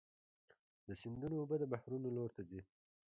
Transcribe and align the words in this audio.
د 0.87 0.89
سیندونو 1.01 1.35
اوبه 1.39 1.55
د 1.59 1.63
بحرونو 1.73 2.07
لور 2.15 2.29
ته 2.35 2.41
ځي. 2.49 2.61